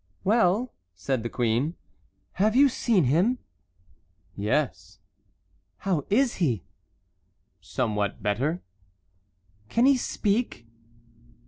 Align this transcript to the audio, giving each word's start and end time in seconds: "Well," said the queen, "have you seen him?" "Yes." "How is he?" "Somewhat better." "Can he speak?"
"Well," 0.23 0.73
said 0.95 1.21
the 1.21 1.29
queen, 1.29 1.75
"have 2.31 2.55
you 2.55 2.69
seen 2.69 3.03
him?" 3.03 3.37
"Yes." 4.35 4.97
"How 5.77 6.07
is 6.09 6.37
he?" 6.37 6.63
"Somewhat 7.59 8.23
better." 8.23 8.63
"Can 9.69 9.85
he 9.85 9.97
speak?" 9.97 10.65